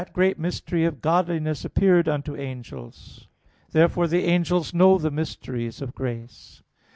[0.13, 1.69] 'Great is the mystery of godliness, which...
[1.73, 3.27] appeared unto angels.']
[3.69, 6.63] Therefore the angels know the mysteries of grace.